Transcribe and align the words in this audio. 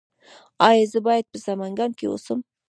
ایا 0.67 0.85
زه 0.91 0.99
باید 1.07 1.25
په 1.31 1.37
سمنګان 1.45 1.91
کې 1.97 2.05
اوسم؟ 2.09 2.39